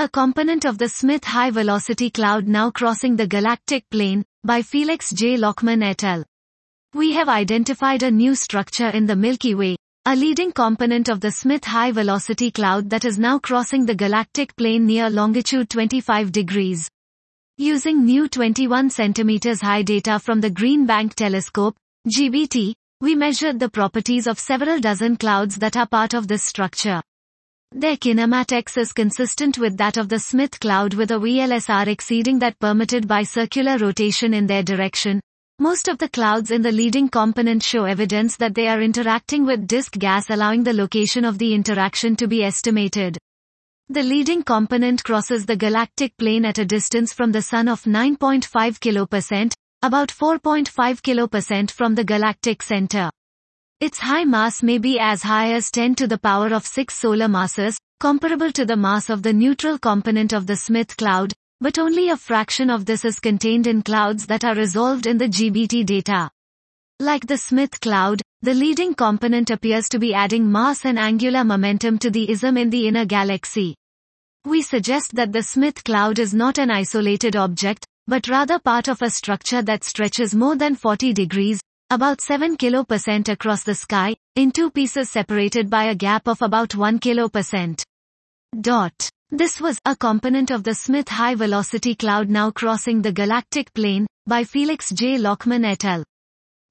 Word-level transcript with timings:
A 0.00 0.08
component 0.08 0.64
of 0.64 0.78
the 0.78 0.88
Smith 0.88 1.24
High 1.24 1.50
Velocity 1.50 2.08
Cloud 2.08 2.46
now 2.46 2.70
crossing 2.70 3.16
the 3.16 3.26
galactic 3.26 3.90
plane, 3.90 4.24
by 4.44 4.62
Felix 4.62 5.10
J. 5.10 5.36
Lockman 5.36 5.82
et 5.82 6.04
al. 6.04 6.24
We 6.94 7.14
have 7.14 7.28
identified 7.28 8.04
a 8.04 8.10
new 8.12 8.36
structure 8.36 8.90
in 8.90 9.06
the 9.06 9.16
Milky 9.16 9.56
Way, 9.56 9.74
a 10.06 10.14
leading 10.14 10.52
component 10.52 11.08
of 11.08 11.18
the 11.20 11.32
Smith 11.32 11.64
High 11.64 11.90
Velocity 11.90 12.52
Cloud 12.52 12.90
that 12.90 13.04
is 13.04 13.18
now 13.18 13.40
crossing 13.40 13.86
the 13.86 13.96
galactic 13.96 14.54
plane 14.54 14.86
near 14.86 15.10
longitude 15.10 15.68
25 15.68 16.30
degrees. 16.30 16.88
Using 17.56 18.04
new 18.04 18.28
21 18.28 18.90
centimeters 18.90 19.60
high 19.60 19.82
data 19.82 20.20
from 20.20 20.40
the 20.40 20.50
Green 20.50 20.86
Bank 20.86 21.16
Telescope, 21.16 21.76
GBT, 22.08 22.72
we 23.00 23.16
measured 23.16 23.58
the 23.58 23.68
properties 23.68 24.28
of 24.28 24.38
several 24.38 24.78
dozen 24.78 25.16
clouds 25.16 25.56
that 25.56 25.76
are 25.76 25.88
part 25.88 26.14
of 26.14 26.28
this 26.28 26.44
structure. 26.44 27.02
Their 27.72 27.96
kinematics 27.96 28.76
is 28.76 28.92
consistent 28.92 29.56
with 29.56 29.76
that 29.76 29.98
of 29.98 30.08
the 30.08 30.18
Smith 30.18 30.58
cloud 30.58 30.94
with 30.94 31.12
a 31.12 31.14
VLSR 31.14 31.86
exceeding 31.86 32.40
that 32.40 32.58
permitted 32.58 33.06
by 33.06 33.22
circular 33.22 33.78
rotation 33.78 34.34
in 34.34 34.48
their 34.48 34.64
direction. 34.64 35.20
Most 35.60 35.86
of 35.86 35.98
the 35.98 36.08
clouds 36.08 36.50
in 36.50 36.62
the 36.62 36.72
leading 36.72 37.08
component 37.08 37.62
show 37.62 37.84
evidence 37.84 38.36
that 38.38 38.54
they 38.54 38.66
are 38.68 38.80
interacting 38.80 39.46
with 39.46 39.68
disk 39.68 39.92
gas 39.92 40.30
allowing 40.30 40.64
the 40.64 40.72
location 40.72 41.24
of 41.24 41.38
the 41.38 41.54
interaction 41.54 42.16
to 42.16 42.26
be 42.26 42.42
estimated. 42.42 43.16
The 43.90 44.02
leading 44.02 44.42
component 44.42 45.04
crosses 45.04 45.46
the 45.46 45.56
galactic 45.56 46.16
plane 46.16 46.46
at 46.46 46.58
a 46.58 46.64
distance 46.64 47.12
from 47.12 47.30
the 47.30 47.42
Sun 47.42 47.68
of 47.68 47.82
9.5 47.82 48.48
kpc, 48.80 49.52
about 49.82 50.08
4.5 50.08 50.68
kpc 51.02 51.70
from 51.70 51.94
the 51.94 52.04
galactic 52.04 52.62
center. 52.62 53.10
Its 53.80 53.98
high 53.98 54.24
mass 54.24 54.60
may 54.60 54.76
be 54.76 54.98
as 54.98 55.22
high 55.22 55.52
as 55.52 55.70
10 55.70 55.94
to 55.94 56.08
the 56.08 56.18
power 56.18 56.52
of 56.52 56.66
6 56.66 56.92
solar 56.92 57.28
masses, 57.28 57.78
comparable 58.00 58.50
to 58.50 58.64
the 58.64 58.76
mass 58.76 59.08
of 59.08 59.22
the 59.22 59.32
neutral 59.32 59.78
component 59.78 60.32
of 60.32 60.48
the 60.48 60.56
Smith 60.56 60.96
cloud, 60.96 61.32
but 61.60 61.78
only 61.78 62.08
a 62.08 62.16
fraction 62.16 62.70
of 62.70 62.86
this 62.86 63.04
is 63.04 63.20
contained 63.20 63.68
in 63.68 63.82
clouds 63.82 64.26
that 64.26 64.44
are 64.44 64.56
resolved 64.56 65.06
in 65.06 65.16
the 65.16 65.28
GBT 65.28 65.86
data. 65.86 66.28
Like 66.98 67.28
the 67.28 67.36
Smith 67.36 67.80
cloud, 67.80 68.20
the 68.42 68.52
leading 68.52 68.94
component 68.94 69.50
appears 69.50 69.88
to 69.90 70.00
be 70.00 70.12
adding 70.12 70.50
mass 70.50 70.84
and 70.84 70.98
angular 70.98 71.44
momentum 71.44 71.98
to 71.98 72.10
the 72.10 72.28
ISM 72.32 72.56
in 72.56 72.70
the 72.70 72.88
inner 72.88 73.04
galaxy. 73.04 73.76
We 74.44 74.62
suggest 74.62 75.14
that 75.14 75.32
the 75.32 75.44
Smith 75.44 75.84
cloud 75.84 76.18
is 76.18 76.34
not 76.34 76.58
an 76.58 76.72
isolated 76.72 77.36
object, 77.36 77.86
but 78.08 78.26
rather 78.26 78.58
part 78.58 78.88
of 78.88 79.02
a 79.02 79.10
structure 79.10 79.62
that 79.62 79.84
stretches 79.84 80.34
more 80.34 80.56
than 80.56 80.74
40 80.74 81.12
degrees, 81.12 81.60
about 81.90 82.20
7 82.20 82.58
kiloparsec 82.58 83.30
across 83.30 83.62
the 83.62 83.74
sky, 83.74 84.14
in 84.36 84.50
two 84.50 84.70
pieces 84.70 85.08
separated 85.08 85.70
by 85.70 85.84
a 85.84 85.94
gap 85.94 86.28
of 86.28 86.42
about 86.42 86.74
1 86.74 86.98
kiloparsec. 86.98 87.82
Dot. 88.60 89.10
This 89.30 89.58
was 89.58 89.78
a 89.86 89.96
component 89.96 90.50
of 90.50 90.64
the 90.64 90.74
Smith 90.74 91.08
High 91.08 91.34
Velocity 91.34 91.94
Cloud 91.94 92.28
now 92.28 92.50
crossing 92.50 93.00
the 93.00 93.12
galactic 93.12 93.72
plane, 93.72 94.06
by 94.26 94.44
Felix 94.44 94.90
J. 94.90 95.16
Lockman 95.16 95.64
et 95.64 95.84
al. 95.84 96.04